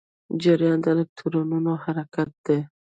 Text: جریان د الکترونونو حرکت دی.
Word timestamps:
جریان 0.41 0.79
د 0.83 0.85
الکترونونو 0.93 1.71
حرکت 1.83 2.29
دی. 2.45 2.59